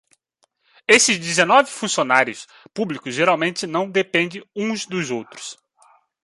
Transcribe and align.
Esses 0.87 1.19
dezenove 1.19 1.69
funcionários 1.69 2.47
públicos 2.73 3.13
geralmente 3.13 3.67
não 3.67 3.87
dependem 3.87 4.43
uns 4.55 4.83
dos 4.87 5.11
outros. 5.11 5.55